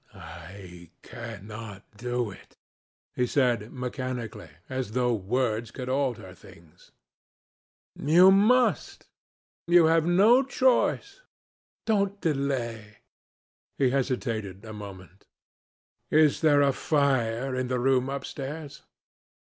"I 0.15 0.89
cannot 1.03 1.83
do 1.95 2.31
it," 2.31 2.57
he 3.15 3.27
said, 3.27 3.71
mechanically, 3.71 4.49
as 4.67 4.93
though 4.93 5.13
words 5.13 5.69
could 5.69 5.89
alter 5.89 6.33
things. 6.33 6.89
"You 7.95 8.31
must. 8.31 9.05
You 9.67 9.85
have 9.85 10.07
no 10.07 10.41
choice. 10.41 11.21
Don't 11.85 12.19
delay." 12.19 12.97
He 13.77 13.91
hesitated 13.91 14.65
a 14.65 14.73
moment. 14.73 15.27
"Is 16.09 16.41
there 16.41 16.63
a 16.63 16.73
fire 16.73 17.53
in 17.53 17.67
the 17.67 17.77
room 17.77 18.09
upstairs?" 18.09 18.81